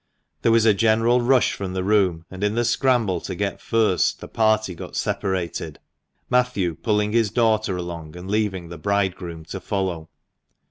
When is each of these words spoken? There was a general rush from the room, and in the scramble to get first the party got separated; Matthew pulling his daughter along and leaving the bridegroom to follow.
There 0.41 0.51
was 0.51 0.65
a 0.65 0.73
general 0.73 1.21
rush 1.21 1.53
from 1.53 1.73
the 1.73 1.83
room, 1.83 2.25
and 2.31 2.43
in 2.43 2.55
the 2.55 2.65
scramble 2.65 3.21
to 3.21 3.35
get 3.35 3.61
first 3.61 4.19
the 4.19 4.27
party 4.27 4.73
got 4.73 4.95
separated; 4.95 5.77
Matthew 6.27 6.73
pulling 6.73 7.11
his 7.11 7.29
daughter 7.29 7.77
along 7.77 8.15
and 8.17 8.27
leaving 8.27 8.69
the 8.69 8.79
bridegroom 8.79 9.45
to 9.45 9.59
follow. 9.59 10.09